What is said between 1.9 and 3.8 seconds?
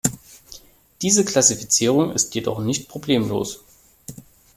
ist jedoch nicht problemlos.